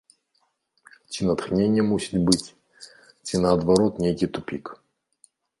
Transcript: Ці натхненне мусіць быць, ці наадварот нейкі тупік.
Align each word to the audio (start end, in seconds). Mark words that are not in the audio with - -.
Ці 1.11 1.27
натхненне 1.27 1.81
мусіць 1.91 2.23
быць, 2.31 2.47
ці 3.25 3.43
наадварот 3.45 4.03
нейкі 4.07 4.33
тупік. 4.39 4.65